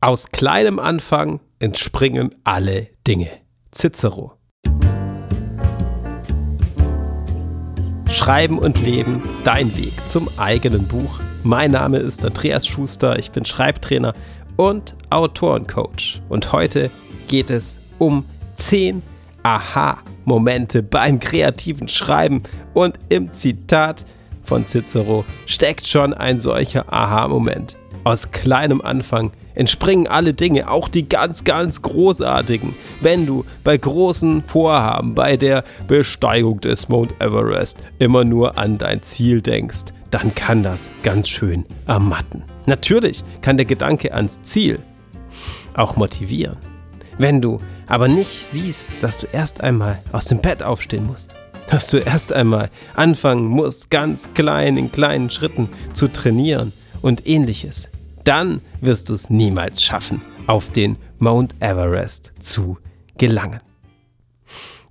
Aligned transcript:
Aus 0.00 0.30
kleinem 0.30 0.78
Anfang 0.78 1.40
entspringen 1.58 2.32
alle 2.44 2.86
Dinge. 3.04 3.30
Cicero. 3.72 4.34
Schreiben 8.08 8.60
und 8.60 8.80
Leben, 8.80 9.22
dein 9.42 9.76
Weg 9.76 9.92
zum 10.06 10.28
eigenen 10.36 10.86
Buch. 10.86 11.18
Mein 11.42 11.72
Name 11.72 11.98
ist 11.98 12.24
Andreas 12.24 12.64
Schuster, 12.64 13.18
ich 13.18 13.32
bin 13.32 13.44
Schreibtrainer 13.44 14.14
und 14.56 14.94
Autorencoach. 15.10 16.22
Und 16.28 16.52
heute 16.52 16.92
geht 17.26 17.50
es 17.50 17.80
um 17.98 18.24
10 18.54 19.02
Aha-Momente 19.42 20.84
beim 20.84 21.18
kreativen 21.18 21.88
Schreiben. 21.88 22.44
Und 22.72 23.00
im 23.08 23.32
Zitat 23.32 24.04
von 24.44 24.64
Cicero 24.64 25.24
steckt 25.46 25.88
schon 25.88 26.14
ein 26.14 26.38
solcher 26.38 26.92
Aha-Moment. 26.92 27.76
Aus 28.04 28.30
kleinem 28.30 28.80
Anfang 28.80 29.24
entspringen 29.26 29.47
alle 30.08 30.34
Dinge, 30.34 30.70
auch 30.70 30.88
die 30.88 31.08
ganz, 31.08 31.44
ganz 31.44 31.82
großartigen. 31.82 32.74
Wenn 33.00 33.26
du 33.26 33.44
bei 33.64 33.76
großen 33.76 34.42
Vorhaben, 34.44 35.14
bei 35.14 35.36
der 35.36 35.64
Besteigung 35.86 36.60
des 36.60 36.88
Mount 36.88 37.20
Everest 37.20 37.78
immer 37.98 38.24
nur 38.24 38.56
an 38.58 38.78
dein 38.78 39.02
Ziel 39.02 39.42
denkst, 39.42 39.92
dann 40.10 40.34
kann 40.34 40.62
das 40.62 40.90
ganz 41.02 41.28
schön 41.28 41.64
ermatten. 41.86 42.42
Natürlich 42.66 43.24
kann 43.42 43.56
der 43.56 43.66
Gedanke 43.66 44.14
ans 44.14 44.42
Ziel 44.42 44.78
auch 45.74 45.96
motivieren. 45.96 46.56
Wenn 47.18 47.40
du 47.40 47.58
aber 47.86 48.08
nicht 48.08 48.46
siehst, 48.46 48.90
dass 49.00 49.18
du 49.18 49.26
erst 49.32 49.62
einmal 49.62 50.00
aus 50.12 50.26
dem 50.26 50.38
Bett 50.38 50.62
aufstehen 50.62 51.06
musst, 51.06 51.34
dass 51.68 51.88
du 51.88 51.98
erst 51.98 52.32
einmal 52.32 52.70
anfangen 52.94 53.46
musst, 53.46 53.90
ganz 53.90 54.28
klein 54.34 54.76
in 54.76 54.92
kleinen 54.92 55.30
Schritten 55.30 55.68
zu 55.92 56.08
trainieren 56.08 56.72
und 57.02 57.26
ähnliches, 57.26 57.90
dann 58.28 58.60
wirst 58.82 59.08
du 59.08 59.14
es 59.14 59.30
niemals 59.30 59.82
schaffen, 59.82 60.20
auf 60.46 60.70
den 60.70 60.96
Mount 61.18 61.54
Everest 61.60 62.32
zu 62.40 62.76
gelangen. 63.16 63.60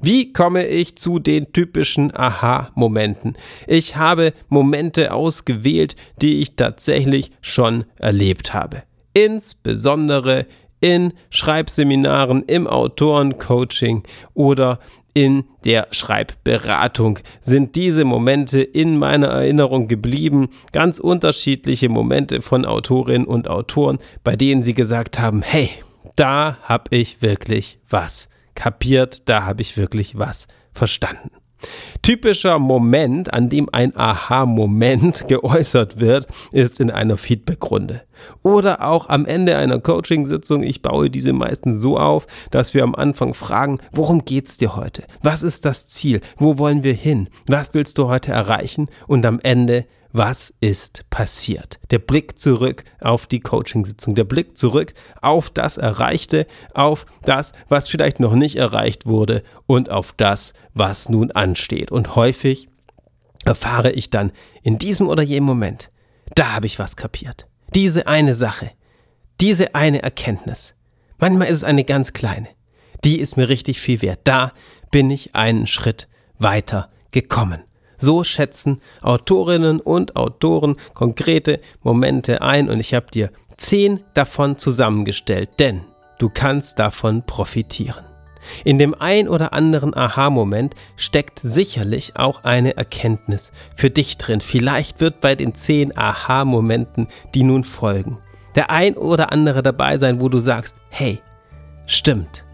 Wie 0.01 0.33
komme 0.33 0.65
ich 0.65 0.97
zu 0.97 1.19
den 1.19 1.53
typischen 1.53 2.15
Aha-Momenten? 2.15 3.37
Ich 3.67 3.95
habe 3.95 4.33
Momente 4.49 5.13
ausgewählt, 5.13 5.95
die 6.19 6.39
ich 6.39 6.55
tatsächlich 6.55 7.31
schon 7.41 7.85
erlebt 7.97 8.55
habe. 8.55 8.81
Insbesondere 9.13 10.47
in 10.79 11.13
Schreibseminaren, 11.29 12.41
im 12.41 12.65
Autorencoaching 12.65 14.01
oder 14.33 14.79
in 15.17 15.45
der 15.65 15.87
Schreibberatung 15.89 17.17
sind 17.41 17.75
diese 17.75 18.05
Momente 18.05 18.61
in 18.61 18.99
meiner 18.99 19.29
Erinnerung 19.29 19.87
geblieben. 19.87 20.49
Ganz 20.73 20.99
unterschiedliche 20.99 21.89
Momente 21.89 22.43
von 22.43 22.65
Autorinnen 22.65 23.25
und 23.25 23.47
Autoren, 23.47 23.97
bei 24.23 24.35
denen 24.35 24.61
sie 24.61 24.75
gesagt 24.75 25.19
haben, 25.19 25.41
hey, 25.41 25.71
da 26.17 26.59
habe 26.61 26.95
ich 26.95 27.23
wirklich 27.23 27.79
was 27.89 28.29
kapiert, 28.53 29.27
da 29.27 29.43
habe 29.43 29.63
ich 29.63 29.75
wirklich 29.75 30.19
was 30.19 30.47
verstanden. 30.71 31.31
Typischer 32.01 32.59
Moment, 32.59 33.33
an 33.33 33.49
dem 33.49 33.69
ein 33.71 33.95
Aha-Moment 33.95 35.25
geäußert 35.27 35.99
wird, 35.99 36.27
ist 36.51 36.79
in 36.79 36.91
einer 36.91 37.17
Feedbackrunde. 37.17 38.01
Oder 38.43 38.85
auch 38.85 39.09
am 39.09 39.25
Ende 39.25 39.57
einer 39.57 39.79
Coaching-Sitzung. 39.79 40.63
Ich 40.63 40.81
baue 40.81 41.09
diese 41.09 41.33
meistens 41.33 41.81
so 41.81 41.97
auf, 41.97 42.27
dass 42.51 42.73
wir 42.73 42.83
am 42.83 42.95
Anfang 42.95 43.33
fragen, 43.33 43.79
worum 43.91 44.25
geht's 44.25 44.57
dir 44.57 44.75
heute? 44.75 45.03
Was 45.21 45.43
ist 45.43 45.65
das 45.65 45.87
Ziel? 45.87 46.21
Wo 46.37 46.57
wollen 46.57 46.83
wir 46.83 46.93
hin? 46.93 47.29
Was 47.47 47.73
willst 47.73 47.97
du 47.97 48.07
heute 48.07 48.31
erreichen? 48.31 48.87
Und 49.07 49.25
am 49.25 49.39
Ende 49.41 49.85
was 50.11 50.53
ist 50.61 51.09
passiert. 51.09 51.79
Der 51.91 51.99
Blick 51.99 52.39
zurück 52.39 52.83
auf 52.99 53.27
die 53.27 53.39
Coachingsitzung, 53.39 54.15
der 54.15 54.23
Blick 54.23 54.57
zurück 54.57 54.93
auf 55.21 55.49
das 55.49 55.77
Erreichte, 55.77 56.47
auf 56.73 57.05
das, 57.23 57.51
was 57.67 57.89
vielleicht 57.89 58.19
noch 58.19 58.33
nicht 58.33 58.55
erreicht 58.55 59.05
wurde 59.05 59.43
und 59.65 59.89
auf 59.89 60.13
das, 60.15 60.53
was 60.73 61.09
nun 61.09 61.31
ansteht. 61.31 61.91
Und 61.91 62.15
häufig 62.15 62.69
erfahre 63.45 63.91
ich 63.91 64.09
dann 64.09 64.31
in 64.63 64.77
diesem 64.77 65.07
oder 65.07 65.23
jenem 65.23 65.45
Moment, 65.45 65.91
da 66.35 66.53
habe 66.53 66.65
ich 66.65 66.79
was 66.79 66.95
kapiert. 66.95 67.47
Diese 67.75 68.07
eine 68.07 68.35
Sache, 68.35 68.71
diese 69.39 69.75
eine 69.75 70.01
Erkenntnis. 70.01 70.73
Manchmal 71.19 71.47
ist 71.47 71.57
es 71.57 71.63
eine 71.63 71.83
ganz 71.83 72.13
kleine. 72.13 72.47
Die 73.03 73.19
ist 73.19 73.37
mir 73.37 73.49
richtig 73.49 73.79
viel 73.79 74.01
wert. 74.01 74.21
Da 74.23 74.51
bin 74.91 75.11
ich 75.11 75.35
einen 75.35 75.67
Schritt 75.67 76.07
weiter 76.39 76.89
gekommen. 77.11 77.61
So 77.97 78.23
schätzen 78.23 78.81
Autorinnen 79.01 79.79
und 79.79 80.15
Autoren 80.15 80.75
konkrete 80.93 81.59
Momente 81.81 82.41
ein 82.41 82.69
und 82.69 82.79
ich 82.79 82.93
habe 82.93 83.07
dir 83.11 83.31
zehn 83.57 84.01
davon 84.13 84.57
zusammengestellt, 84.57 85.49
denn 85.59 85.81
du 86.19 86.29
kannst 86.29 86.79
davon 86.79 87.23
profitieren. 87.25 88.05
In 88.63 88.77
dem 88.77 88.95
ein 88.97 89.27
oder 89.27 89.53
anderen 89.53 89.95
Aha-Moment 89.95 90.73
steckt 90.95 91.39
sicherlich 91.43 92.15
auch 92.15 92.43
eine 92.43 92.77
Erkenntnis 92.77 93.51
für 93.75 93.89
dich 93.89 94.17
drin. 94.17 94.41
Vielleicht 94.41 95.01
wird 95.01 95.19
bei 95.19 95.35
den 95.35 95.55
zehn 95.55 95.97
Aha-Momenten, 95.97 97.07
die 97.33 97.43
nun 97.43 97.63
folgen, 97.63 98.19
der 98.55 98.71
ein 98.71 98.95
oder 98.95 99.31
andere 99.31 99.63
dabei 99.63 99.97
sein, 99.97 100.21
wo 100.21 100.29
du 100.29 100.39
sagst, 100.39 100.75
hey, 100.89 101.19
stimmt, 101.85 102.45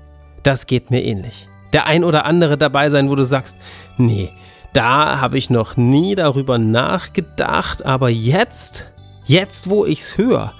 das 0.42 0.68
geht 0.68 0.92
mir 0.92 1.04
ähnlich. 1.04 1.48
Der 1.74 1.86
ein 1.86 2.04
oder 2.04 2.26
andere 2.26 2.58
dabei 2.58 2.90
sein, 2.90 3.10
wo 3.10 3.16
du 3.16 3.26
sagst, 3.26 3.58
nee, 3.98 4.32
da 4.74 5.22
habe 5.22 5.38
ich 5.38 5.50
noch 5.50 5.78
nie 5.78 6.16
darüber 6.16 6.58
nachgedacht, 6.58 7.86
aber 7.86 8.10
jetzt, 8.10 8.88
jetzt 9.26 9.70
wo 9.70 9.86
ich 9.86 10.02
es 10.02 10.18
höre, 10.18 10.54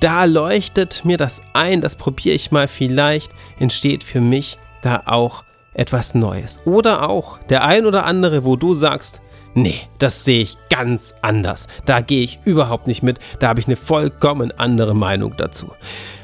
da 0.00 0.24
leuchtet 0.24 1.04
mir 1.04 1.16
das 1.16 1.42
ein, 1.52 1.80
das 1.80 1.96
probiere 1.96 2.36
ich 2.36 2.52
mal, 2.52 2.68
vielleicht 2.68 3.32
entsteht 3.58 4.04
für 4.04 4.20
mich 4.20 4.58
da 4.82 5.02
auch 5.06 5.42
etwas 5.74 6.14
Neues. 6.14 6.60
Oder 6.64 7.08
auch 7.08 7.38
der 7.38 7.64
ein 7.64 7.84
oder 7.84 8.04
andere, 8.04 8.44
wo 8.44 8.56
du 8.56 8.74
sagst, 8.74 9.20
nee, 9.62 9.80
das 9.98 10.24
sehe 10.24 10.42
ich 10.42 10.56
ganz 10.70 11.14
anders. 11.22 11.68
Da 11.86 12.00
gehe 12.00 12.22
ich 12.22 12.38
überhaupt 12.44 12.86
nicht 12.86 13.02
mit, 13.02 13.18
da 13.40 13.48
habe 13.48 13.60
ich 13.60 13.66
eine 13.66 13.76
vollkommen 13.76 14.52
andere 14.58 14.94
Meinung 14.94 15.34
dazu. 15.36 15.72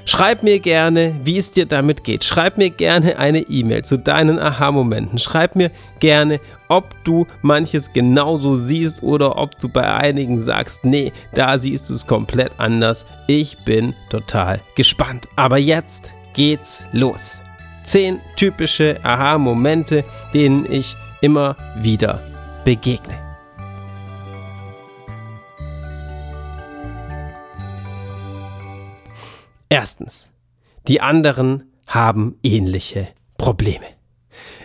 Schreib 0.07 0.43
mir 0.43 0.61
gerne, 0.61 1.15
wie 1.25 1.39
es 1.39 1.53
dir 1.53 1.65
damit 1.65 2.05
geht. 2.05 2.25
Schreib 2.25 2.59
mir 2.59 2.69
gerne 2.69 3.19
eine 3.19 3.41
E-Mail 3.41 3.85
zu 3.85 3.97
deinen 3.97 4.39
Aha-Momenten. 4.39 5.19
Schreib 5.19 5.57
mir 5.57 5.71
gerne, 5.99 6.41
ob 6.69 6.95
du 7.05 7.27
manches 7.41 7.91
genauso 7.93 8.55
siehst 8.55 9.03
oder 9.03 9.39
ob 9.39 9.57
du 9.59 9.69
bei 9.69 9.95
einigen 9.95 10.45
sagst, 10.45 10.85
nee, 10.85 11.13
da 11.33 11.57
siehst 11.59 11.89
du 11.89 11.95
es 11.95 12.07
komplett 12.07 12.53
anders. 12.59 13.07
Ich 13.29 13.57
bin 13.65 13.95
total 14.11 14.61
gespannt. 14.77 15.27
Aber 15.37 15.57
jetzt 15.57 16.13
geht's 16.35 16.85
los. 16.93 17.41
Zehn 17.85 18.21
typische 18.37 18.99
Aha-Momente, 19.03 20.05
denen 20.35 20.71
ich 20.71 20.97
immer 21.23 21.57
wieder 21.81 22.21
begegne. 22.65 23.24
Erstens, 29.69 30.31
die 30.89 31.01
anderen 31.01 31.73
haben 31.87 32.39
ähnliche 32.43 33.09
Probleme. 33.39 33.87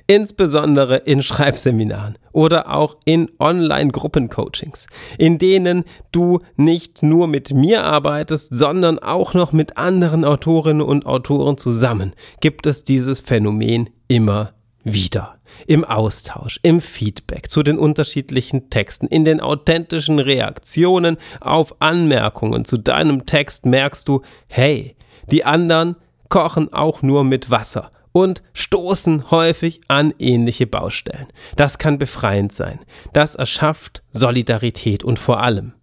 Insbesondere 0.08 0.98
in 0.98 1.22
Schreibseminaren 1.24 2.18
oder 2.32 2.74
auch 2.74 2.98
in 3.06 3.30
Online-Gruppencoachings, 3.40 4.88
in 5.18 5.38
denen 5.38 5.84
du 6.12 6.40
nicht 6.56 7.04
nur 7.04 7.28
mit 7.28 7.54
mir 7.54 7.84
arbeitest, 7.84 8.54
sondern 8.54 9.00
auch 9.00 9.34
noch 9.34 9.52
mit 9.52 9.78
anderen 9.78 10.26
Autorinnen 10.26 10.82
und 10.82 11.06
Autoren 11.06 11.58
zusammen, 11.58 12.14
gibt 12.42 12.66
es 12.66 12.84
dieses 12.84 13.20
Phänomen 13.20 13.90
immer 14.08 14.54
wieder. 14.84 15.38
Im 15.68 15.84
Austausch, 15.84 16.60
im 16.64 16.82
Feedback 16.82 17.50
zu 17.50 17.64
den 17.64 17.78
unterschiedlichen 17.78 18.70
Texten, 18.70 19.08
in 19.08 19.26
den 19.26 19.42
authentischen 19.42 20.20
Reaktionen 20.20 21.18
auf 21.42 21.82
Anmerkungen 21.82 22.66
zu 22.66 22.78
deinem 22.78 23.26
Text 23.26 23.66
merkst 23.66 24.08
du, 24.08 24.22
hey, 24.48 24.96
die 25.32 25.46
anderen 25.46 25.96
kochen 26.30 26.72
auch 26.72 27.02
nur 27.02 27.24
mit 27.24 27.50
Wasser 27.50 27.92
und 28.12 28.42
stoßen 28.54 29.32
häufig 29.32 29.82
an 29.88 30.14
ähnliche 30.20 30.68
Baustellen. 30.68 31.28
Das 31.56 31.78
kann 31.78 32.00
befreiend 32.00 32.54
sein. 32.54 32.80
Das 33.14 33.36
erschafft 33.36 34.04
Solidarität 34.12 35.04
und 35.04 35.20
vor 35.20 35.42
allem 35.42 35.74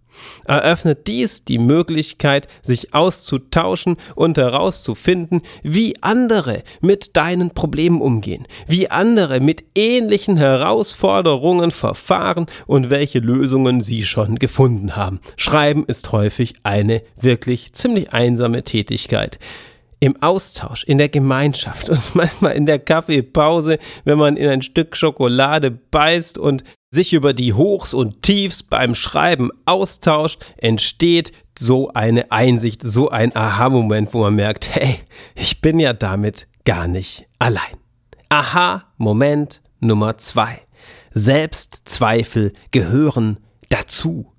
eröffnet 0.45 1.07
dies 1.07 1.43
die 1.43 1.57
Möglichkeit, 1.57 2.47
sich 2.61 2.93
auszutauschen 2.93 3.97
und 4.15 4.37
herauszufinden, 4.37 5.41
wie 5.63 5.95
andere 6.01 6.63
mit 6.81 7.15
deinen 7.15 7.51
Problemen 7.51 8.01
umgehen, 8.01 8.47
wie 8.67 8.89
andere 8.89 9.39
mit 9.39 9.63
ähnlichen 9.75 10.37
Herausforderungen 10.37 11.71
verfahren 11.71 12.45
und 12.65 12.89
welche 12.89 13.19
Lösungen 13.19 13.81
sie 13.81 14.03
schon 14.03 14.39
gefunden 14.39 14.95
haben. 14.95 15.19
Schreiben 15.35 15.85
ist 15.85 16.11
häufig 16.11 16.55
eine 16.63 17.01
wirklich 17.19 17.73
ziemlich 17.73 18.13
einsame 18.13 18.63
Tätigkeit 18.63 19.39
im 19.99 20.21
Austausch, 20.21 20.83
in 20.83 20.97
der 20.97 21.09
Gemeinschaft 21.09 21.89
und 21.89 22.01
manchmal 22.15 22.53
in 22.53 22.65
der 22.65 22.79
Kaffeepause, 22.79 23.79
wenn 24.05 24.17
man 24.17 24.37
in 24.37 24.47
ein 24.47 24.61
Stück 24.61 24.95
Schokolade 24.95 25.71
beißt 25.71 26.37
und 26.37 26.63
sich 26.89 27.13
über 27.13 27.33
die 27.33 27.53
Hochs 27.53 27.93
und 27.93 28.21
Tiefs 28.21 28.63
beim 28.63 28.95
Schreiben 28.95 29.51
austauscht, 29.65 30.45
entsteht 30.57 31.31
so 31.57 31.91
eine 31.93 32.31
Einsicht, 32.31 32.81
so 32.83 33.09
ein 33.09 33.35
Aha-Moment, 33.35 34.13
wo 34.13 34.21
man 34.21 34.35
merkt, 34.35 34.73
hey, 34.73 34.99
ich 35.35 35.61
bin 35.61 35.79
ja 35.79 35.93
damit 35.93 36.47
gar 36.65 36.87
nicht 36.87 37.27
allein. 37.39 37.77
Aha-Moment 38.29 39.61
Nummer 39.79 40.17
zwei. 40.17 40.61
Selbstzweifel 41.11 42.53
gehören 42.71 43.37
dazu. 43.69 44.31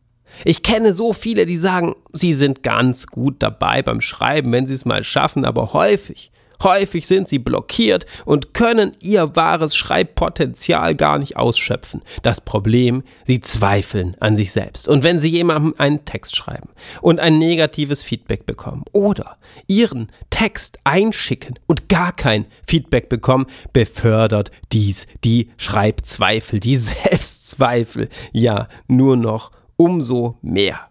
Ich 0.44 0.62
kenne 0.62 0.94
so 0.94 1.12
viele, 1.12 1.46
die 1.46 1.56
sagen, 1.56 1.96
sie 2.12 2.32
sind 2.32 2.62
ganz 2.62 3.06
gut 3.08 3.36
dabei 3.42 3.82
beim 3.82 4.00
Schreiben, 4.00 4.52
wenn 4.52 4.66
sie 4.66 4.74
es 4.74 4.84
mal 4.84 5.02
schaffen, 5.02 5.44
aber 5.44 5.72
häufig 5.72 6.30
Häufig 6.62 7.06
sind 7.06 7.28
sie 7.28 7.38
blockiert 7.38 8.04
und 8.24 8.52
können 8.52 8.92
ihr 9.00 9.36
wahres 9.36 9.76
Schreibpotenzial 9.76 10.94
gar 10.96 11.18
nicht 11.18 11.36
ausschöpfen. 11.36 12.02
Das 12.22 12.40
Problem, 12.40 13.04
sie 13.24 13.40
zweifeln 13.40 14.16
an 14.18 14.36
sich 14.36 14.50
selbst. 14.50 14.88
Und 14.88 15.04
wenn 15.04 15.20
sie 15.20 15.28
jemandem 15.28 15.74
einen 15.78 16.04
Text 16.04 16.36
schreiben 16.36 16.70
und 17.00 17.20
ein 17.20 17.38
negatives 17.38 18.02
Feedback 18.02 18.44
bekommen 18.44 18.84
oder 18.92 19.38
ihren 19.66 20.10
Text 20.30 20.78
einschicken 20.84 21.58
und 21.66 21.88
gar 21.88 22.12
kein 22.12 22.46
Feedback 22.66 23.08
bekommen, 23.08 23.46
befördert 23.72 24.50
dies 24.72 25.06
die 25.24 25.50
Schreibzweifel, 25.58 26.58
die 26.60 26.76
Selbstzweifel, 26.88 28.08
ja, 28.32 28.68
nur 28.88 29.16
noch 29.16 29.52
umso 29.76 30.38
mehr. 30.42 30.88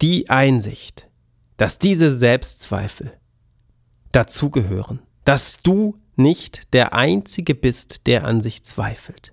Die 0.00 0.30
Einsicht, 0.30 1.06
dass 1.56 1.78
diese 1.78 2.16
Selbstzweifel 2.16 3.12
dazugehören, 4.12 5.00
dass 5.24 5.58
du 5.62 5.96
nicht 6.16 6.72
der 6.72 6.94
Einzige 6.94 7.54
bist, 7.54 8.06
der 8.06 8.24
an 8.24 8.40
sich 8.40 8.64
zweifelt, 8.64 9.32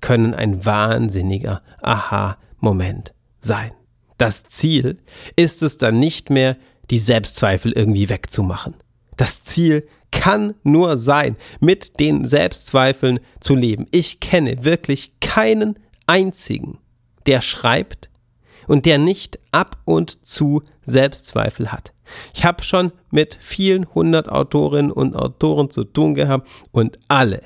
können 0.00 0.34
ein 0.34 0.64
wahnsinniger 0.64 1.62
Aha-Moment 1.80 3.14
sein. 3.40 3.72
Das 4.18 4.44
Ziel 4.44 4.98
ist 5.36 5.62
es 5.62 5.78
dann 5.78 5.98
nicht 5.98 6.30
mehr, 6.30 6.56
die 6.90 6.98
Selbstzweifel 6.98 7.72
irgendwie 7.72 8.08
wegzumachen. 8.08 8.74
Das 9.16 9.42
Ziel 9.42 9.86
kann 10.10 10.54
nur 10.62 10.96
sein, 10.96 11.36
mit 11.60 11.98
den 12.00 12.26
Selbstzweifeln 12.26 13.20
zu 13.40 13.54
leben. 13.54 13.86
Ich 13.90 14.20
kenne 14.20 14.64
wirklich 14.64 15.18
keinen 15.20 15.78
einzigen, 16.06 16.78
der 17.26 17.40
schreibt 17.40 18.08
und 18.66 18.86
der 18.86 18.98
nicht 18.98 19.38
ab 19.52 19.78
und 19.84 20.24
zu 20.24 20.62
Selbstzweifel 20.84 21.72
hat. 21.72 21.92
Ich 22.34 22.44
habe 22.44 22.62
schon 22.62 22.92
mit 23.10 23.36
vielen 23.40 23.92
hundert 23.94 24.28
Autorinnen 24.28 24.92
und 24.92 25.16
Autoren 25.16 25.70
zu 25.70 25.84
tun 25.84 26.14
gehabt 26.14 26.48
und 26.70 26.98
alle, 27.08 27.42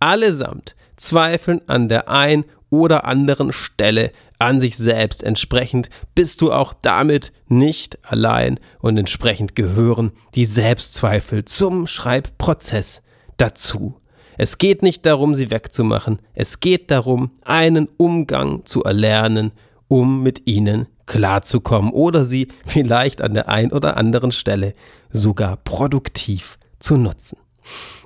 allesamt 0.00 0.74
zweifeln 0.96 1.60
an 1.68 1.88
der 1.88 2.08
einen 2.08 2.44
oder 2.70 3.04
anderen 3.04 3.52
Stelle 3.52 4.12
an 4.38 4.60
sich 4.60 4.76
selbst. 4.76 5.22
Entsprechend 5.22 5.90
bist 6.14 6.40
du 6.40 6.52
auch 6.52 6.74
damit 6.74 7.32
nicht 7.46 7.98
allein 8.04 8.58
und 8.80 8.96
entsprechend 8.96 9.54
gehören 9.54 10.12
die 10.34 10.46
Selbstzweifel 10.46 11.44
zum 11.44 11.86
Schreibprozess 11.86 13.02
dazu. 13.36 14.00
Es 14.38 14.58
geht 14.58 14.82
nicht 14.82 15.04
darum, 15.04 15.34
sie 15.34 15.50
wegzumachen, 15.50 16.18
es 16.34 16.60
geht 16.60 16.90
darum, 16.90 17.32
einen 17.42 17.86
Umgang 17.98 18.64
zu 18.64 18.82
erlernen, 18.82 19.52
um 19.92 20.22
mit 20.22 20.46
ihnen 20.46 20.86
klarzukommen 21.04 21.92
oder 21.92 22.24
sie 22.24 22.48
vielleicht 22.64 23.20
an 23.20 23.34
der 23.34 23.50
einen 23.50 23.72
oder 23.72 23.98
anderen 23.98 24.32
Stelle 24.32 24.72
sogar 25.10 25.58
produktiv 25.58 26.58
zu 26.80 26.96
nutzen. 26.96 27.36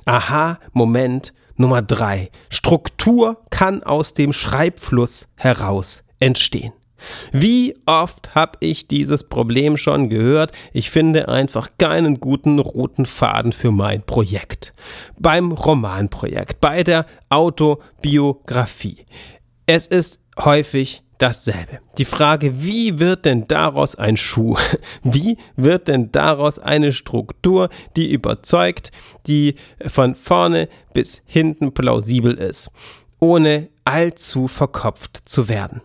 Aha, 0.04 0.58
Moment 0.72 1.32
Nummer 1.54 1.82
drei. 1.82 2.32
Struktur 2.48 3.40
kann 3.50 3.84
aus 3.84 4.14
dem 4.14 4.32
Schreibfluss 4.32 5.28
heraus 5.36 6.02
entstehen. 6.18 6.72
Wie 7.30 7.76
oft 7.86 8.34
habe 8.34 8.58
ich 8.58 8.88
dieses 8.88 9.22
Problem 9.22 9.76
schon 9.76 10.08
gehört? 10.08 10.50
Ich 10.72 10.90
finde 10.90 11.28
einfach 11.28 11.68
keinen 11.78 12.18
guten 12.18 12.58
roten 12.58 13.06
Faden 13.06 13.52
für 13.52 13.70
mein 13.70 14.02
Projekt. 14.02 14.74
Beim 15.20 15.52
Romanprojekt, 15.52 16.60
bei 16.60 16.82
der 16.82 17.06
Autobiografie. 17.28 19.06
Es 19.66 19.86
ist 19.86 20.18
häufig 20.36 21.04
dasselbe. 21.18 21.80
Die 21.98 22.04
Frage, 22.04 22.62
wie 22.62 22.98
wird 22.98 23.24
denn 23.24 23.46
daraus 23.48 23.94
ein 23.96 24.16
Schuh? 24.16 24.56
Wie 25.02 25.36
wird 25.56 25.88
denn 25.88 26.12
daraus 26.12 26.58
eine 26.58 26.92
Struktur, 26.92 27.68
die 27.96 28.12
überzeugt, 28.12 28.90
die 29.26 29.54
von 29.86 30.14
vorne 30.14 30.68
bis 30.92 31.22
hinten 31.26 31.72
plausibel 31.72 32.34
ist, 32.34 32.70
ohne 33.20 33.68
allzu 33.84 34.48
verkopft 34.48 35.28
zu 35.28 35.48
werden? 35.48 35.82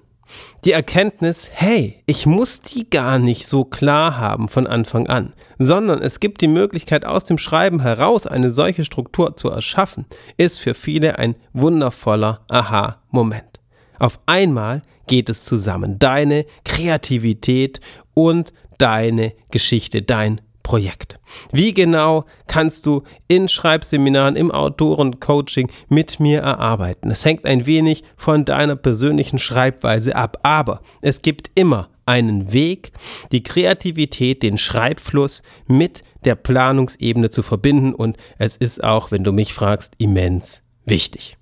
Die 0.64 0.72
Erkenntnis, 0.72 1.50
hey, 1.52 2.02
ich 2.06 2.26
muss 2.26 2.62
die 2.62 2.90
gar 2.90 3.20
nicht 3.20 3.48
so 3.48 3.66
klar 3.66 4.18
haben 4.18 4.48
von 4.48 4.68
Anfang 4.68 5.08
an, 5.08 5.34
sondern 5.58 6.02
es 6.02 6.20
gibt 6.20 6.42
die 6.42 6.48
Möglichkeit, 6.48 7.04
aus 7.04 7.26
dem 7.26 7.38
Schreiben 7.38 7.82
heraus 7.82 8.28
eine 8.28 8.50
solche 8.50 8.86
Struktur 8.86 9.36
zu 9.36 9.50
erschaffen, 9.50 10.06
ist 10.38 10.60
für 10.60 10.74
viele 10.74 11.18
ein 11.18 11.36
wundervoller 11.54 12.42
Aha-Moment. 12.48 13.60
Auf 13.98 14.20
einmal 14.26 14.84
geht 15.08 15.30
es 15.30 15.44
zusammen. 15.44 16.00
Deine 16.00 16.46
Kreativität 16.64 17.80
und 18.14 18.54
deine 18.78 19.34
Geschichte, 19.52 20.02
dein 20.02 20.42
Projekt. 20.64 21.20
Wie 21.52 21.74
genau 21.74 22.26
kannst 22.48 22.86
du 22.86 23.04
in 23.28 23.50
Schreibseminaren, 23.50 24.36
im 24.36 24.52
Autorencoaching 24.52 25.70
mit 25.90 26.20
mir 26.20 26.42
erarbeiten? 26.42 27.12
Es 27.12 27.26
hängt 27.26 27.46
ein 27.46 27.66
wenig 27.66 28.04
von 28.16 28.46
deiner 28.46 28.76
persönlichen 28.76 29.40
Schreibweise 29.40 30.16
ab, 30.16 30.40
aber 30.44 30.82
es 31.02 31.22
gibt 31.22 31.52
immer 31.56 31.90
einen 32.06 32.52
Weg, 32.54 32.92
die 33.32 33.44
Kreativität, 33.44 34.44
den 34.44 34.58
Schreibfluss 34.58 35.44
mit 35.68 36.04
der 36.26 36.36
Planungsebene 36.36 37.30
zu 37.30 37.44
verbinden 37.44 37.94
und 37.94 38.18
es 38.38 38.58
ist 38.58 38.84
auch, 38.84 39.12
wenn 39.12 39.24
du 39.24 39.32
mich 39.32 39.54
fragst, 39.54 39.94
immens 39.98 40.64
wichtig. 40.86 41.38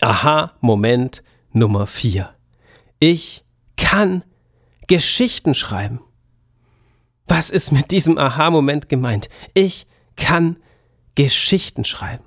Aha, 0.00 0.52
Moment 0.60 1.22
Nummer 1.52 1.86
4. 1.86 2.30
Ich 3.02 3.42
kann 3.76 4.22
Geschichten 4.86 5.54
schreiben. 5.54 5.98
Was 7.26 7.50
ist 7.50 7.72
mit 7.72 7.90
diesem 7.90 8.16
Aha-Moment 8.16 8.88
gemeint? 8.88 9.28
Ich 9.54 9.88
kann 10.14 10.58
Geschichten 11.16 11.84
schreiben. 11.84 12.22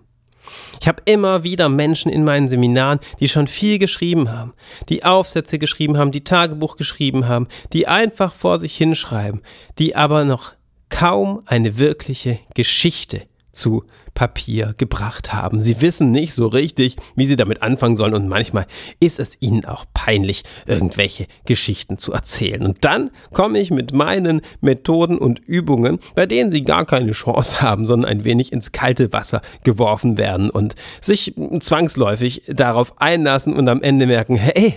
Ich 0.82 0.90
habe 0.90 1.02
immer 1.06 1.46
wieder 1.46 1.70
Menschen 1.70 2.12
in 2.12 2.26
meinen 2.26 2.50
Seminaren, 2.50 3.00
die 3.22 3.30
schon 3.30 3.48
viel 3.48 3.80
geschrieben 3.80 4.34
haben, 4.34 4.54
die 4.90 5.06
Aufsätze 5.06 5.60
geschrieben 5.60 5.98
haben, 5.98 6.12
die 6.12 6.26
Tagebuch 6.26 6.76
geschrieben 6.76 7.26
haben, 7.26 7.48
die 7.72 7.88
einfach 7.88 8.34
vor 8.34 8.60
sich 8.60 8.76
hinschreiben, 8.76 9.44
die 9.80 9.96
aber 9.96 10.26
noch 10.26 10.56
kaum 10.90 11.42
eine 11.46 11.78
wirkliche 11.78 12.40
Geschichte 12.54 13.22
zu 13.54 13.86
Papier 14.16 14.74
gebracht 14.78 15.34
haben. 15.34 15.62
Sie 15.62 15.82
wissen 15.82 16.10
nicht 16.10 16.34
so 16.34 16.48
richtig, 16.48 16.96
wie 17.16 17.28
sie 17.28 17.36
damit 17.36 17.62
anfangen 17.62 17.98
sollen 17.98 18.16
und 18.16 18.28
manchmal 18.28 18.66
ist 19.00 19.20
es 19.20 19.38
ihnen 19.42 19.66
auch 19.66 19.86
peinlich, 19.94 20.44
irgendwelche 20.66 21.28
Geschichten 21.46 22.00
zu 22.00 22.14
erzählen. 22.14 22.66
Und 22.66 22.84
dann 22.84 23.12
komme 23.34 23.60
ich 23.60 23.70
mit 23.70 23.94
meinen 23.94 24.42
Methoden 24.62 25.18
und 25.20 25.40
Übungen, 25.40 26.00
bei 26.16 26.26
denen 26.26 26.50
sie 26.50 26.64
gar 26.64 26.86
keine 26.86 27.12
Chance 27.12 27.62
haben, 27.62 27.86
sondern 27.86 28.10
ein 28.10 28.24
wenig 28.24 28.52
ins 28.52 28.72
kalte 28.72 29.14
Wasser 29.14 29.42
geworfen 29.64 30.18
werden 30.18 30.50
und 30.50 30.76
sich 31.02 31.36
zwangsläufig 31.60 32.44
darauf 32.48 33.00
einlassen 33.00 33.54
und 33.54 33.68
am 33.68 33.84
Ende 33.84 34.08
merken, 34.08 34.36
hey, 34.38 34.76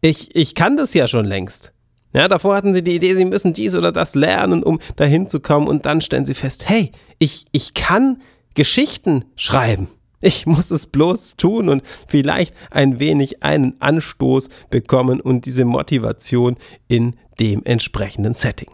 ich, 0.00 0.34
ich 0.34 0.54
kann 0.54 0.78
das 0.78 0.94
ja 0.94 1.06
schon 1.06 1.26
längst. 1.26 1.72
Ja, 2.14 2.26
davor 2.26 2.56
hatten 2.56 2.74
sie 2.74 2.82
die 2.82 2.96
Idee, 2.96 3.14
sie 3.14 3.26
müssen 3.26 3.52
dies 3.52 3.74
oder 3.74 3.92
das 3.92 4.14
lernen, 4.14 4.62
um 4.62 4.80
dahin 4.96 5.28
zu 5.28 5.38
kommen 5.38 5.68
und 5.68 5.86
dann 5.86 6.00
stellen 6.00 6.24
sie 6.24 6.34
fest, 6.34 6.68
hey, 6.68 6.90
ich, 7.18 7.44
ich 7.52 7.74
kann 7.74 8.20
Geschichten 8.54 9.24
schreiben. 9.36 9.88
Ich 10.20 10.46
muss 10.46 10.70
es 10.70 10.86
bloß 10.86 11.36
tun 11.36 11.68
und 11.68 11.82
vielleicht 12.06 12.54
ein 12.70 13.00
wenig 13.00 13.42
einen 13.42 13.80
Anstoß 13.80 14.48
bekommen 14.68 15.20
und 15.20 15.46
diese 15.46 15.64
Motivation 15.64 16.56
in 16.88 17.14
dem 17.38 17.64
entsprechenden 17.64 18.34
Setting. 18.34 18.70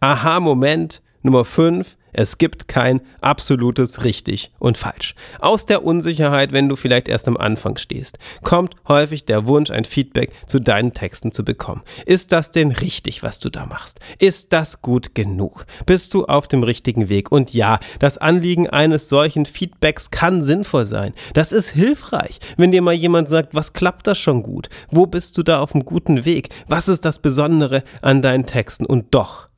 Aha, 0.00 0.40
Moment 0.40 1.00
Nummer 1.22 1.44
5 1.44 1.96
es 2.14 2.38
gibt 2.38 2.68
kein 2.68 3.02
absolutes 3.20 4.04
richtig 4.04 4.52
und 4.58 4.78
falsch. 4.78 5.14
Aus 5.40 5.66
der 5.66 5.84
Unsicherheit, 5.84 6.52
wenn 6.52 6.68
du 6.68 6.76
vielleicht 6.76 7.08
erst 7.08 7.28
am 7.28 7.36
Anfang 7.36 7.76
stehst, 7.76 8.18
kommt 8.42 8.76
häufig 8.88 9.26
der 9.26 9.46
Wunsch, 9.46 9.70
ein 9.70 9.84
Feedback 9.84 10.32
zu 10.46 10.60
deinen 10.60 10.94
Texten 10.94 11.32
zu 11.32 11.44
bekommen. 11.44 11.82
Ist 12.06 12.32
das 12.32 12.52
denn 12.52 12.70
richtig, 12.70 13.22
was 13.22 13.40
du 13.40 13.50
da 13.50 13.66
machst? 13.66 13.98
Ist 14.18 14.52
das 14.52 14.80
gut 14.80 15.14
genug? 15.14 15.66
Bist 15.86 16.14
du 16.14 16.24
auf 16.24 16.46
dem 16.46 16.62
richtigen 16.62 17.08
Weg? 17.08 17.32
Und 17.32 17.52
ja, 17.52 17.80
das 17.98 18.16
Anliegen 18.16 18.70
eines 18.70 19.08
solchen 19.08 19.44
Feedbacks 19.44 20.10
kann 20.10 20.44
sinnvoll 20.44 20.86
sein. 20.86 21.14
Das 21.34 21.52
ist 21.52 21.70
hilfreich, 21.70 22.38
wenn 22.56 22.70
dir 22.70 22.82
mal 22.82 22.94
jemand 22.94 23.28
sagt, 23.28 23.54
was 23.54 23.72
klappt 23.72 24.06
das 24.06 24.18
schon 24.18 24.44
gut? 24.44 24.68
Wo 24.90 25.06
bist 25.06 25.36
du 25.36 25.42
da 25.42 25.60
auf 25.60 25.74
einem 25.74 25.84
guten 25.84 26.24
Weg? 26.24 26.50
Was 26.68 26.86
ist 26.86 27.04
das 27.04 27.18
Besondere 27.18 27.82
an 28.02 28.22
deinen 28.22 28.46
Texten? 28.46 28.86
Und 28.86 29.14
doch, 29.14 29.48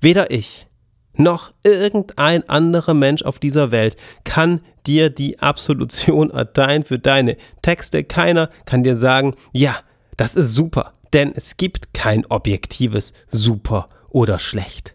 weder 0.00 0.32
ich 0.32 0.66
noch 1.14 1.52
irgendein 1.64 2.48
anderer 2.48 2.94
Mensch 2.94 3.22
auf 3.22 3.38
dieser 3.38 3.70
Welt 3.70 3.96
kann 4.24 4.60
dir 4.86 5.10
die 5.10 5.38
Absolution 5.38 6.30
erteilen 6.30 6.82
für 6.84 6.98
deine 6.98 7.36
Texte. 7.62 8.04
Keiner 8.04 8.50
kann 8.64 8.82
dir 8.82 8.96
sagen, 8.96 9.34
ja, 9.52 9.76
das 10.16 10.34
ist 10.34 10.54
super. 10.54 10.92
denn 11.12 11.32
es 11.34 11.56
gibt 11.56 11.94
kein 11.94 12.24
objektives 12.26 13.12
super 13.28 13.86
oder 14.08 14.38
schlecht. 14.38 14.94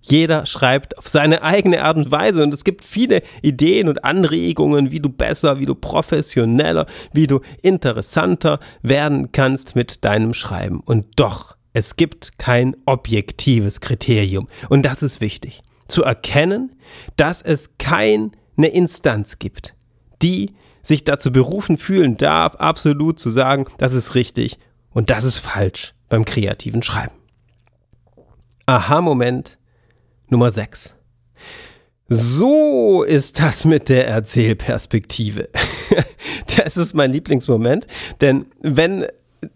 Jeder 0.00 0.44
schreibt 0.44 0.98
auf 0.98 1.08
seine 1.08 1.42
eigene 1.42 1.82
Art 1.82 1.96
und 1.96 2.10
Weise 2.10 2.42
und 2.42 2.52
es 2.52 2.64
gibt 2.64 2.84
viele 2.84 3.22
Ideen 3.40 3.88
und 3.88 4.04
Anregungen, 4.04 4.90
wie 4.90 5.00
du 5.00 5.08
besser, 5.08 5.58
wie 5.58 5.64
du 5.64 5.74
professioneller, 5.74 6.84
wie 7.14 7.26
du 7.26 7.40
interessanter 7.62 8.60
werden 8.82 9.32
kannst 9.32 9.76
mit 9.76 10.04
deinem 10.04 10.34
Schreiben. 10.34 10.80
Und 10.80 11.06
doch, 11.16 11.56
es 11.74 11.96
gibt 11.96 12.38
kein 12.38 12.76
objektives 12.86 13.80
Kriterium 13.80 14.46
und 14.70 14.82
das 14.84 15.02
ist 15.02 15.20
wichtig. 15.20 15.62
Zu 15.88 16.02
erkennen, 16.04 16.72
dass 17.16 17.42
es 17.42 17.76
keine 17.78 18.30
Instanz 18.56 19.38
gibt, 19.38 19.74
die 20.22 20.54
sich 20.82 21.04
dazu 21.04 21.32
berufen 21.32 21.76
fühlen 21.76 22.16
darf, 22.16 22.54
absolut 22.54 23.18
zu 23.18 23.28
sagen, 23.28 23.66
das 23.76 23.92
ist 23.92 24.14
richtig 24.14 24.58
und 24.90 25.10
das 25.10 25.24
ist 25.24 25.38
falsch 25.38 25.94
beim 26.08 26.24
kreativen 26.24 26.82
Schreiben. 26.82 27.14
Aha-Moment 28.66 29.58
Nummer 30.28 30.50
6. 30.50 30.94
So 32.08 33.02
ist 33.02 33.40
das 33.40 33.64
mit 33.64 33.88
der 33.88 34.06
Erzählperspektive. 34.06 35.48
das 36.56 36.76
ist 36.76 36.94
mein 36.94 37.10
Lieblingsmoment, 37.10 37.86
denn 38.20 38.46
wenn 38.60 39.06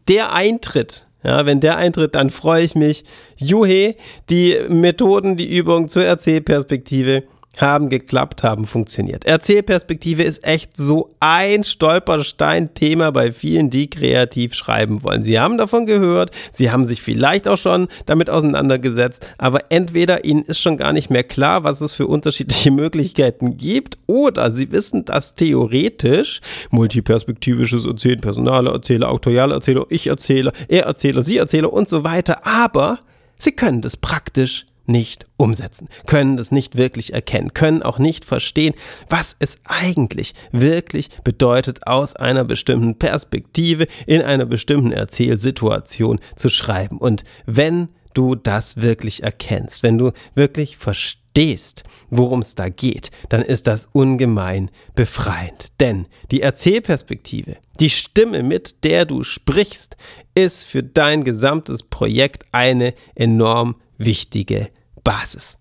der 0.09 0.33
eintritt, 0.33 1.08
ja, 1.23 1.47
wenn 1.47 1.61
der 1.61 1.77
eintritt, 1.77 2.15
dann 2.15 2.31
freue 2.31 2.63
ich 2.63 2.75
mich. 2.75 3.05
Juhe, 3.37 3.97
die 4.31 4.57
Methoden, 4.69 5.37
die 5.37 5.57
Übung 5.57 5.89
zur 5.89 6.05
Erzählperspektive 6.05 7.25
haben 7.57 7.89
geklappt, 7.89 8.43
haben 8.43 8.67
funktioniert. 8.67 9.25
Erzählperspektive 9.25 10.23
ist 10.23 10.45
echt 10.45 10.77
so 10.77 11.15
ein 11.21 11.65
Stolperstein-Thema 11.65 13.11
bei 13.11 13.33
vielen, 13.33 13.71
die 13.71 13.91
kreativ 13.91 14.55
schreiben 14.55 15.03
wollen. 15.03 15.23
Sie 15.23 15.39
haben 15.39 15.59
davon 15.59 15.87
gehört, 15.87 16.31
sie 16.53 16.71
haben 16.71 16.85
sich 16.85 17.03
vielleicht 17.03 17.49
auch 17.49 17.57
schon 17.57 17.89
damit 18.07 18.31
auseinandergesetzt, 18.31 19.29
aber 19.39 19.71
entweder 19.71 20.25
ihnen 20.25 20.45
ist 20.45 20.61
schon 20.61 20.77
gar 20.77 20.93
nicht 20.93 21.11
mehr 21.11 21.25
klar, 21.25 21.65
was 21.65 21.81
es 21.81 21.95
für 21.95 22.07
unterschiedliche 22.07 22.71
Möglichkeiten 22.79 23.57
gibt, 23.57 23.99
oder 24.07 24.51
sie 24.53 24.71
wissen, 24.71 25.05
dass 25.05 25.35
theoretisch 25.35 26.41
multiperspektivisches 26.71 27.85
Erzählen, 27.87 28.21
Personale 28.21 28.71
Erzähler, 28.71 29.11
Autoriale 29.11 29.55
Erzähler, 29.55 29.85
Ich 29.89 30.07
Erzähler, 30.07 30.53
Er 30.69 30.85
Erzähler, 30.85 31.23
Sie 31.23 31.37
Erzähler 31.37 31.73
und 31.73 31.89
so 31.89 32.05
weiter, 32.05 32.47
aber 32.47 33.01
sie 33.37 33.53
können 33.53 33.81
das 33.81 33.97
praktisch 33.97 34.67
nicht 34.89 35.27
umsetzen, 35.37 35.89
können 36.07 36.37
das 36.37 36.51
nicht 36.51 36.77
wirklich 36.77 37.13
erkennen, 37.13 37.55
können 37.55 37.83
auch 37.83 37.99
nicht 37.99 38.25
verstehen, 38.25 38.75
was 39.09 39.37
es 39.39 39.61
eigentlich 39.65 40.35
wirklich 40.51 41.11
bedeutet, 41.23 41.87
aus 41.87 42.17
einer 42.17 42.45
bestimmten 42.45 42.99
Perspektive 42.99 43.87
in 44.07 44.23
einer 44.23 44.47
bestimmten 44.47 44.93
Erzählsituation 44.93 46.19
zu 46.37 46.49
schreiben. 46.49 46.99
Und 46.99 47.25
wenn 47.47 47.89
du 48.15 48.35
das 48.35 48.79
wirklich 48.79 49.23
erkennst, 49.23 49.83
wenn 49.83 49.99
du 49.99 50.11
wirklich 50.35 50.77
verstehst, 50.77 51.85
worum 52.11 52.41
es 52.41 52.57
da 52.57 52.69
geht, 52.69 53.11
dann 53.29 53.43
ist 53.43 53.67
das 53.69 53.89
ungemein 53.93 54.71
befreiend. 54.97 55.69
Denn 55.79 56.07
die 56.33 56.43
Erzählperspektive, 56.43 57.59
die 57.79 57.91
Stimme, 57.91 58.43
mit 58.43 58.83
der 58.83 59.05
du 59.05 59.23
sprichst, 59.23 59.97
ist 60.35 60.65
für 60.65 60.83
dein 60.83 61.23
gesamtes 61.23 61.85
Projekt 61.85 62.45
eine 62.51 62.95
enorm 63.15 63.77
wichtige 63.99 64.71
Basis. 65.05 65.59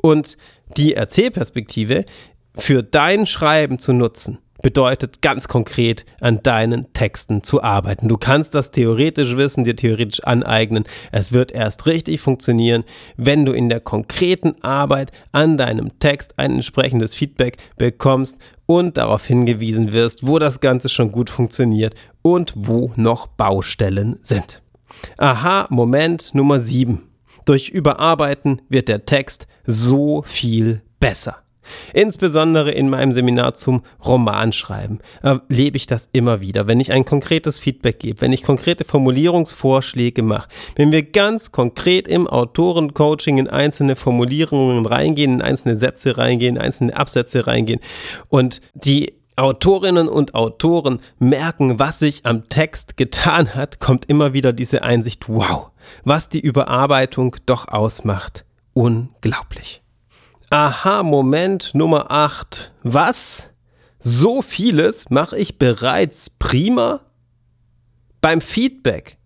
Und 0.00 0.36
die 0.76 0.94
Erzählperspektive 0.94 2.04
für 2.56 2.82
dein 2.82 3.26
Schreiben 3.26 3.78
zu 3.78 3.92
nutzen, 3.92 4.38
bedeutet 4.62 5.22
ganz 5.22 5.48
konkret 5.48 6.04
an 6.20 6.42
deinen 6.42 6.92
Texten 6.92 7.42
zu 7.42 7.62
arbeiten. 7.62 8.08
Du 8.08 8.16
kannst 8.16 8.54
das 8.54 8.70
theoretisch 8.70 9.36
wissen, 9.36 9.64
dir 9.64 9.76
theoretisch 9.76 10.22
aneignen. 10.24 10.84
Es 11.12 11.32
wird 11.32 11.52
erst 11.52 11.86
richtig 11.86 12.20
funktionieren, 12.20 12.84
wenn 13.16 13.44
du 13.44 13.52
in 13.52 13.68
der 13.68 13.80
konkreten 13.80 14.62
Arbeit 14.62 15.12
an 15.32 15.56
deinem 15.56 15.98
Text 15.98 16.38
ein 16.38 16.52
entsprechendes 16.52 17.14
Feedback 17.14 17.58
bekommst 17.76 18.38
und 18.66 18.96
darauf 18.96 19.24
hingewiesen 19.26 19.92
wirst, 19.92 20.26
wo 20.26 20.38
das 20.38 20.60
Ganze 20.60 20.88
schon 20.88 21.12
gut 21.12 21.30
funktioniert 21.30 21.94
und 22.22 22.52
wo 22.56 22.92
noch 22.96 23.26
Baustellen 23.28 24.18
sind. 24.22 24.60
Aha, 25.16 25.66
Moment 25.70 26.34
Nummer 26.34 26.58
7. 26.58 27.07
Durch 27.48 27.70
Überarbeiten 27.70 28.60
wird 28.68 28.88
der 28.88 29.06
Text 29.06 29.46
so 29.64 30.20
viel 30.20 30.82
besser. 31.00 31.38
Insbesondere 31.94 32.72
in 32.72 32.90
meinem 32.90 33.12
Seminar 33.12 33.54
zum 33.54 33.84
Romanschreiben 34.04 35.00
erlebe 35.22 35.78
ich 35.78 35.86
das 35.86 36.10
immer 36.12 36.42
wieder. 36.42 36.66
Wenn 36.66 36.78
ich 36.78 36.92
ein 36.92 37.06
konkretes 37.06 37.58
Feedback 37.58 38.00
gebe, 38.00 38.20
wenn 38.20 38.34
ich 38.34 38.42
konkrete 38.42 38.84
Formulierungsvorschläge 38.84 40.22
mache, 40.22 40.50
wenn 40.76 40.92
wir 40.92 41.02
ganz 41.02 41.50
konkret 41.50 42.06
im 42.06 42.26
Autorencoaching 42.26 43.38
in 43.38 43.48
einzelne 43.48 43.96
Formulierungen 43.96 44.84
reingehen, 44.84 45.32
in 45.32 45.40
einzelne 45.40 45.78
Sätze 45.78 46.18
reingehen, 46.18 46.56
in 46.56 46.62
einzelne 46.62 46.94
Absätze 46.94 47.46
reingehen 47.46 47.80
und 48.28 48.60
die 48.74 49.14
Autorinnen 49.38 50.08
und 50.08 50.34
Autoren 50.34 51.00
merken, 51.18 51.78
was 51.78 51.98
sich 52.00 52.26
am 52.26 52.48
Text 52.48 52.96
getan 52.96 53.54
hat, 53.54 53.78
kommt 53.78 54.06
immer 54.06 54.32
wieder 54.32 54.52
diese 54.52 54.82
Einsicht, 54.82 55.28
wow, 55.28 55.70
was 56.04 56.28
die 56.28 56.40
Überarbeitung 56.40 57.36
doch 57.46 57.68
ausmacht. 57.68 58.44
Unglaublich. 58.74 59.82
Aha, 60.50 61.02
Moment 61.02 61.74
Nummer 61.74 62.10
8. 62.10 62.72
Was? 62.82 63.50
So 64.00 64.42
vieles 64.42 65.10
mache 65.10 65.38
ich 65.38 65.58
bereits 65.58 66.30
prima? 66.30 67.00
Beim 68.20 68.40
Feedback 68.40 69.17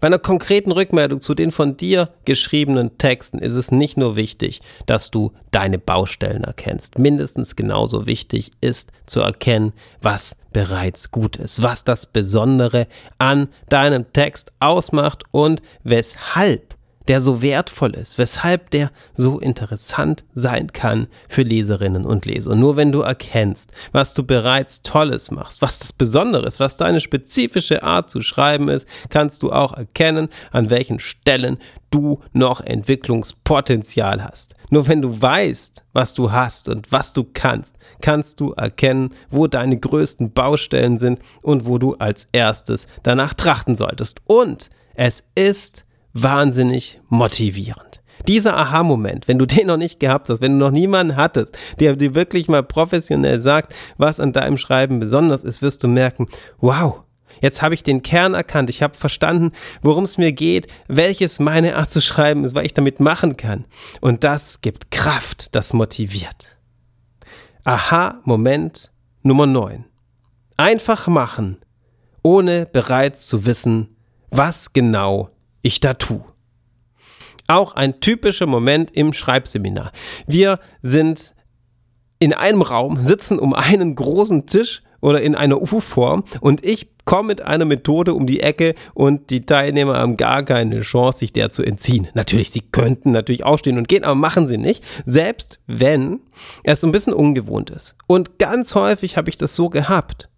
bei 0.00 0.06
einer 0.06 0.18
konkreten 0.18 0.72
Rückmeldung 0.72 1.20
zu 1.20 1.34
den 1.34 1.50
von 1.50 1.76
dir 1.76 2.08
geschriebenen 2.24 2.96
Texten 2.98 3.38
ist 3.38 3.54
es 3.54 3.70
nicht 3.70 3.96
nur 3.96 4.16
wichtig, 4.16 4.62
dass 4.86 5.10
du 5.10 5.32
deine 5.50 5.78
Baustellen 5.78 6.44
erkennst. 6.44 6.98
Mindestens 6.98 7.54
genauso 7.54 8.06
wichtig 8.06 8.52
ist 8.60 8.92
zu 9.06 9.20
erkennen, 9.20 9.72
was 10.00 10.36
bereits 10.52 11.10
gut 11.10 11.36
ist, 11.36 11.62
was 11.62 11.84
das 11.84 12.06
Besondere 12.06 12.86
an 13.18 13.48
deinem 13.68 14.12
Text 14.12 14.52
ausmacht 14.58 15.24
und 15.30 15.62
weshalb 15.84 16.74
der 17.10 17.20
so 17.20 17.42
wertvoll 17.42 17.96
ist, 17.96 18.18
weshalb 18.18 18.70
der 18.70 18.92
so 19.16 19.40
interessant 19.40 20.22
sein 20.32 20.72
kann 20.72 21.08
für 21.28 21.42
Leserinnen 21.42 22.06
und 22.06 22.24
Leser. 22.24 22.54
Nur 22.54 22.76
wenn 22.76 22.92
du 22.92 23.00
erkennst, 23.00 23.72
was 23.90 24.14
du 24.14 24.22
bereits 24.22 24.82
Tolles 24.82 25.32
machst, 25.32 25.60
was 25.60 25.80
das 25.80 25.92
Besondere 25.92 26.46
ist, 26.46 26.60
was 26.60 26.76
deine 26.76 27.00
spezifische 27.00 27.82
Art 27.82 28.10
zu 28.10 28.20
schreiben 28.20 28.68
ist, 28.68 28.86
kannst 29.08 29.42
du 29.42 29.50
auch 29.50 29.72
erkennen, 29.72 30.28
an 30.52 30.70
welchen 30.70 31.00
Stellen 31.00 31.58
du 31.90 32.20
noch 32.32 32.60
Entwicklungspotenzial 32.60 34.22
hast. 34.22 34.54
Nur 34.68 34.86
wenn 34.86 35.02
du 35.02 35.20
weißt, 35.20 35.82
was 35.92 36.14
du 36.14 36.30
hast 36.30 36.68
und 36.68 36.92
was 36.92 37.12
du 37.12 37.24
kannst, 37.24 37.74
kannst 38.00 38.38
du 38.38 38.52
erkennen, 38.52 39.14
wo 39.30 39.48
deine 39.48 39.80
größten 39.80 40.30
Baustellen 40.30 40.96
sind 40.96 41.18
und 41.42 41.66
wo 41.66 41.78
du 41.78 41.96
als 41.96 42.28
erstes 42.30 42.86
danach 43.02 43.34
trachten 43.34 43.74
solltest. 43.74 44.22
Und 44.28 44.70
es 44.94 45.24
ist 45.34 45.84
wahnsinnig 46.12 47.00
motivierend. 47.08 48.00
Dieser 48.28 48.56
Aha-Moment, 48.56 49.28
wenn 49.28 49.38
du 49.38 49.46
den 49.46 49.68
noch 49.68 49.76
nicht 49.76 49.98
gehabt 49.98 50.28
hast, 50.28 50.40
wenn 50.40 50.52
du 50.52 50.58
noch 50.58 50.70
niemanden 50.70 51.16
hattest, 51.16 51.56
der 51.78 51.96
dir 51.96 52.14
wirklich 52.14 52.48
mal 52.48 52.62
professionell 52.62 53.40
sagt, 53.40 53.74
was 53.96 54.20
an 54.20 54.32
deinem 54.32 54.58
Schreiben 54.58 55.00
besonders 55.00 55.44
ist, 55.44 55.62
wirst 55.62 55.82
du 55.84 55.88
merken, 55.88 56.28
wow, 56.58 57.02
Jetzt 57.40 57.62
habe 57.62 57.74
ich 57.74 57.82
den 57.82 58.02
Kern 58.02 58.34
erkannt. 58.34 58.68
Ich 58.68 58.82
habe 58.82 58.96
verstanden, 58.96 59.52
worum 59.80 60.04
es 60.04 60.18
mir 60.18 60.32
geht, 60.32 60.66
welches 60.88 61.38
meine 61.38 61.76
Art 61.76 61.90
zu 61.90 62.02
schreiben 62.02 62.44
ist, 62.44 62.54
was 62.54 62.64
ich 62.64 62.74
damit 62.74 63.00
machen 63.00 63.36
kann. 63.36 63.64
Und 64.02 64.24
das 64.24 64.60
gibt 64.60 64.90
Kraft, 64.90 65.54
das 65.54 65.72
motiviert. 65.72 66.58
Aha, 67.64 68.20
Moment 68.24 68.92
Nummer 69.22 69.46
9. 69.46 69.84
Einfach 70.56 71.08
machen, 71.08 71.58
ohne 72.22 72.66
bereits 72.66 73.26
zu 73.26 73.46
wissen, 73.46 73.96
was 74.30 74.72
genau 74.74 75.30
ich 75.62 75.80
da 75.80 75.94
tue. 75.94 76.24
Auch 77.46 77.74
ein 77.74 78.00
typischer 78.00 78.46
Moment 78.46 78.92
im 78.92 79.12
Schreibseminar. 79.12 79.92
Wir 80.26 80.60
sind 80.82 81.34
in 82.18 82.32
einem 82.32 82.62
Raum, 82.62 83.02
sitzen 83.02 83.38
um 83.38 83.54
einen 83.54 83.94
großen 83.96 84.46
Tisch 84.46 84.82
oder 85.00 85.22
in 85.22 85.34
einer 85.34 85.60
U-Form 85.60 86.24
und 86.40 86.64
ich 86.64 86.90
komme 87.04 87.28
mit 87.28 87.42
einer 87.42 87.64
Methode 87.64 88.14
um 88.14 88.26
die 88.26 88.40
Ecke 88.40 88.74
und 88.94 89.30
die 89.30 89.44
Teilnehmer 89.46 89.98
haben 89.98 90.16
gar 90.16 90.44
keine 90.44 90.82
Chance, 90.82 91.18
sich 91.20 91.32
der 91.32 91.50
zu 91.50 91.64
entziehen. 91.64 92.08
Natürlich, 92.14 92.50
sie 92.50 92.60
könnten 92.60 93.10
natürlich 93.10 93.44
aufstehen 93.44 93.78
und 93.78 93.88
gehen, 93.88 94.04
aber 94.04 94.14
machen 94.14 94.46
sie 94.46 94.58
nicht. 94.58 94.84
Selbst 95.06 95.58
wenn 95.66 96.20
es 96.62 96.84
ein 96.84 96.92
bisschen 96.92 97.14
ungewohnt 97.14 97.70
ist. 97.70 97.96
Und 98.06 98.38
ganz 98.38 98.74
häufig 98.74 99.16
habe 99.16 99.28
ich 99.28 99.36
das 99.36 99.56
so 99.56 99.70
gehabt 99.70 100.28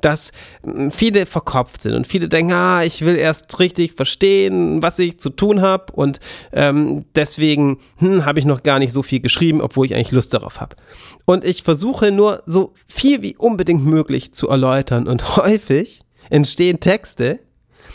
dass 0.00 0.32
hm, 0.64 0.90
viele 0.90 1.26
verkopft 1.26 1.82
sind 1.82 1.94
und 1.94 2.06
viele 2.06 2.28
denken, 2.28 2.52
ah, 2.52 2.82
ich 2.84 3.04
will 3.04 3.16
erst 3.16 3.58
richtig 3.58 3.92
verstehen, 3.94 4.82
was 4.82 4.98
ich 4.98 5.18
zu 5.18 5.30
tun 5.30 5.60
habe 5.60 5.92
und 5.92 6.20
ähm, 6.52 7.04
deswegen 7.14 7.78
hm, 7.96 8.24
habe 8.24 8.38
ich 8.38 8.44
noch 8.44 8.62
gar 8.62 8.78
nicht 8.78 8.92
so 8.92 9.02
viel 9.02 9.20
geschrieben, 9.20 9.60
obwohl 9.60 9.86
ich 9.86 9.94
eigentlich 9.94 10.12
Lust 10.12 10.34
darauf 10.34 10.60
habe. 10.60 10.76
Und 11.24 11.44
ich 11.44 11.62
versuche 11.62 12.10
nur 12.12 12.42
so 12.46 12.74
viel 12.86 13.22
wie 13.22 13.36
unbedingt 13.36 13.84
möglich 13.84 14.32
zu 14.32 14.48
erläutern 14.48 15.06
und 15.08 15.36
häufig 15.36 16.00
entstehen 16.30 16.80
Texte, 16.80 17.40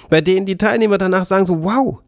bei 0.10 0.22
denen 0.22 0.46
die 0.46 0.58
Teilnehmer 0.58 0.98
danach 0.98 1.26
sagen 1.26 1.46
so, 1.46 1.64
wow, 1.64 2.00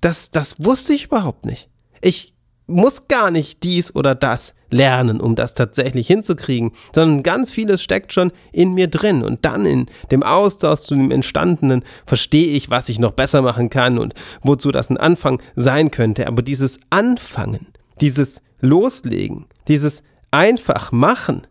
das, 0.00 0.30
das 0.30 0.56
wusste 0.58 0.92
ich 0.92 1.06
überhaupt 1.06 1.46
nicht. 1.46 1.68
Ich 2.00 2.31
muss 2.66 3.08
gar 3.08 3.30
nicht 3.30 3.62
dies 3.64 3.94
oder 3.94 4.14
das 4.14 4.54
lernen, 4.70 5.20
um 5.20 5.34
das 5.34 5.54
tatsächlich 5.54 6.06
hinzukriegen, 6.06 6.72
sondern 6.94 7.22
ganz 7.22 7.50
vieles 7.50 7.82
steckt 7.82 8.12
schon 8.12 8.32
in 8.52 8.72
mir 8.74 8.88
drin. 8.88 9.22
Und 9.22 9.44
dann 9.44 9.66
in 9.66 9.86
dem 10.10 10.22
Austausch 10.22 10.80
zu 10.80 10.94
dem 10.94 11.10
Entstandenen 11.10 11.82
verstehe 12.06 12.52
ich, 12.52 12.70
was 12.70 12.88
ich 12.88 12.98
noch 12.98 13.12
besser 13.12 13.42
machen 13.42 13.68
kann 13.68 13.98
und 13.98 14.14
wozu 14.42 14.72
das 14.72 14.90
ein 14.90 14.96
Anfang 14.96 15.42
sein 15.54 15.90
könnte. 15.90 16.26
Aber 16.26 16.42
dieses 16.42 16.80
Anfangen, 16.90 17.66
dieses 18.00 18.40
Loslegen, 18.60 19.46
dieses 19.68 20.02
einfach 20.30 20.92
machen 20.92 21.46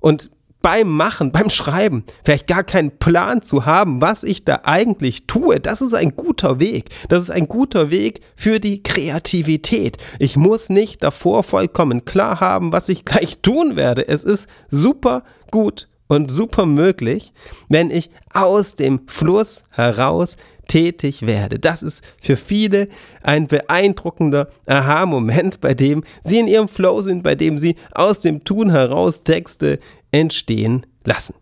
und 0.00 0.30
beim 0.62 0.88
Machen, 0.88 1.30
beim 1.30 1.50
Schreiben, 1.50 2.04
vielleicht 2.24 2.46
gar 2.46 2.64
keinen 2.64 2.98
Plan 2.98 3.42
zu 3.42 3.64
haben, 3.64 4.00
was 4.00 4.24
ich 4.24 4.44
da 4.44 4.60
eigentlich 4.64 5.26
tue, 5.26 5.60
das 5.60 5.80
ist 5.80 5.94
ein 5.94 6.16
guter 6.16 6.58
Weg. 6.58 6.90
Das 7.08 7.22
ist 7.22 7.30
ein 7.30 7.48
guter 7.48 7.90
Weg 7.90 8.20
für 8.36 8.60
die 8.60 8.82
Kreativität. 8.82 9.96
Ich 10.18 10.36
muss 10.36 10.68
nicht 10.68 11.02
davor 11.02 11.42
vollkommen 11.42 12.04
klar 12.04 12.40
haben, 12.40 12.72
was 12.72 12.88
ich 12.88 13.04
gleich 13.04 13.38
tun 13.40 13.76
werde. 13.76 14.08
Es 14.08 14.24
ist 14.24 14.48
super 14.70 15.22
gut 15.50 15.88
und 16.08 16.30
super 16.30 16.66
möglich, 16.66 17.32
wenn 17.68 17.90
ich 17.90 18.10
aus 18.32 18.74
dem 18.74 19.02
Fluss 19.06 19.62
heraus 19.70 20.36
tätig 20.68 21.26
werde. 21.26 21.58
Das 21.58 21.82
ist 21.82 22.04
für 22.20 22.36
viele 22.36 22.88
ein 23.22 23.48
beeindruckender 23.48 24.48
Aha-Moment, 24.66 25.60
bei 25.60 25.74
dem 25.74 26.04
sie 26.22 26.38
in 26.38 26.46
ihrem 26.46 26.68
Flow 26.68 27.00
sind, 27.00 27.24
bei 27.24 27.34
dem 27.34 27.58
sie 27.58 27.74
aus 27.92 28.20
dem 28.20 28.44
Tun 28.44 28.70
heraus 28.70 29.24
Texte 29.24 29.80
entstehen 30.12 30.86
lassen. 31.04 31.34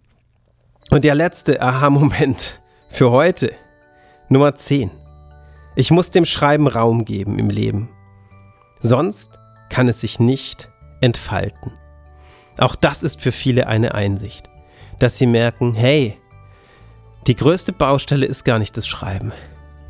Und 0.91 1.05
der 1.05 1.15
letzte 1.15 1.61
Aha-Moment 1.61 2.61
für 2.91 3.11
heute, 3.11 3.53
Nummer 4.29 4.55
10. 4.55 4.91
Ich 5.75 5.91
muss 5.91 6.11
dem 6.11 6.25
Schreiben 6.25 6.69
Raum 6.69 7.05
geben 7.05 7.39
im 7.39 7.51
Leben. 7.51 7.91
Sonst 8.81 9.39
kann 9.69 9.89
es 9.89 10.01
sich 10.01 10.19
nicht 10.19 10.71
entfalten. 11.01 11.73
Auch 12.59 12.75
das 12.75 13.03
ist 13.03 13.21
für 13.21 13.33
viele 13.33 13.67
eine 13.67 13.95
Einsicht, 13.95 14.49
dass 14.99 15.19
sie 15.19 15.27
merken, 15.27 15.75
hey, 15.75 16.17
die 17.27 17.37
größte 17.37 17.73
Baustelle 17.73 18.27
ist 18.27 18.45
gar 18.45 18.59
nicht 18.59 18.77
das 18.77 18.87
Schreiben. 18.87 19.33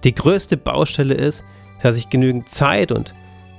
Die 0.04 0.14
größte 0.14 0.56
Baustelle 0.56 1.14
ist, 1.14 1.44
dass 1.82 1.96
ich 1.96 2.08
genügend 2.08 2.48
Zeit 2.48 2.92
und 2.92 3.14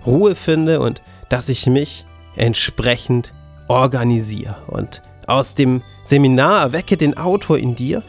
Ruhe 0.06 0.36
finde 0.36 0.80
und 0.80 1.02
dass 1.30 1.50
ich 1.50 1.68
mich 1.68 2.06
entsprechend 2.36 3.32
organisiere. 3.68 4.56
Und 4.68 5.02
aus 5.28 5.56
dem 5.56 5.84
Seminar 6.06 6.62
Erwecke 6.62 6.98
den 6.98 7.18
Autor 7.18 7.58
in 7.58 7.76
dir. 7.76 8.02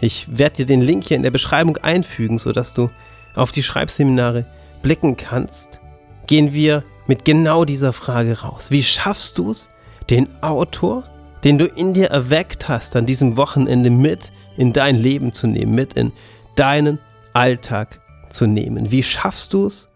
Ich 0.00 0.26
werde 0.36 0.56
dir 0.56 0.66
den 0.66 0.82
Link 0.82 1.04
hier 1.04 1.16
in 1.16 1.22
der 1.22 1.30
Beschreibung 1.30 1.78
einfügen, 1.78 2.38
sodass 2.38 2.74
du 2.74 2.90
auf 3.34 3.50
die 3.50 3.62
Schreibseminare 3.62 4.44
blicken 4.82 5.16
kannst. 5.16 5.80
Gehen 6.26 6.52
wir 6.52 6.84
mit 7.06 7.24
genau 7.24 7.64
dieser 7.64 7.92
Frage 7.92 8.42
raus. 8.42 8.70
Wie 8.70 8.82
schaffst 8.82 9.38
du 9.38 9.50
es, 9.50 9.68
den 10.10 10.28
Autor, 10.42 11.04
den 11.42 11.58
du 11.58 11.66
in 11.66 11.94
dir 11.94 12.08
erweckt 12.08 12.68
hast, 12.68 12.96
an 12.96 13.06
diesem 13.06 13.36
Wochenende 13.36 13.90
mit 13.90 14.30
in 14.56 14.72
dein 14.72 14.96
Leben 14.96 15.32
zu 15.32 15.46
nehmen, 15.46 15.74
mit 15.74 15.94
in 15.94 16.12
deinen 16.56 16.98
Alltag 17.32 18.00
zu 18.30 18.46
nehmen? 18.46 18.90
Wie 18.90 19.02
schaffst 19.02 19.52
du 19.52 19.66
es, 19.66 19.88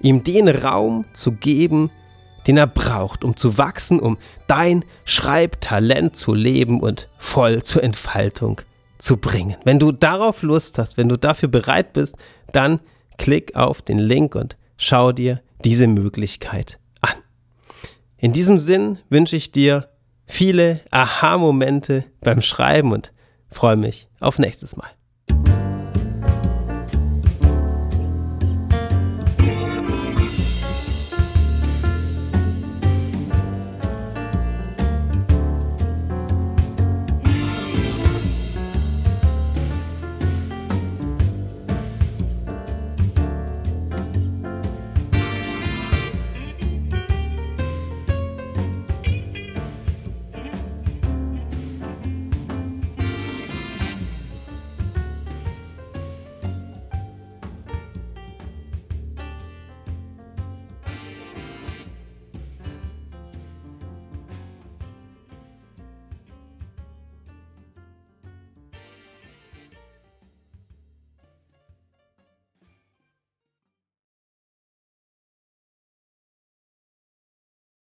ihm 0.00 0.24
den 0.24 0.48
Raum 0.48 1.04
zu 1.12 1.32
geben, 1.32 1.90
den 2.46 2.56
er 2.56 2.66
braucht, 2.66 3.24
um 3.24 3.36
zu 3.36 3.58
wachsen, 3.58 4.00
um 4.00 4.18
dein 4.46 4.84
Schreibtalent 5.04 6.16
zu 6.16 6.34
leben 6.34 6.80
und 6.80 7.08
voll 7.18 7.62
zur 7.62 7.82
Entfaltung 7.82 8.62
zu 8.98 9.16
bringen. 9.16 9.56
Wenn 9.64 9.78
du 9.78 9.92
darauf 9.92 10.42
Lust 10.42 10.78
hast, 10.78 10.96
wenn 10.96 11.08
du 11.08 11.16
dafür 11.16 11.48
bereit 11.48 11.92
bist, 11.92 12.16
dann 12.52 12.80
klick 13.18 13.54
auf 13.56 13.82
den 13.82 13.98
Link 13.98 14.34
und 14.34 14.56
schau 14.76 15.12
dir 15.12 15.42
diese 15.64 15.86
Möglichkeit 15.86 16.78
an. 17.00 17.16
In 18.18 18.32
diesem 18.32 18.58
Sinn 18.58 18.98
wünsche 19.08 19.36
ich 19.36 19.52
dir 19.52 19.88
viele 20.26 20.80
Aha-Momente 20.90 22.04
beim 22.20 22.40
Schreiben 22.40 22.92
und 22.92 23.12
freue 23.50 23.76
mich 23.76 24.08
auf 24.20 24.38
nächstes 24.38 24.76
Mal. 24.76 24.90